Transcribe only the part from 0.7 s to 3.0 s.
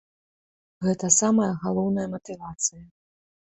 Гэта самая галоўная матывацыя.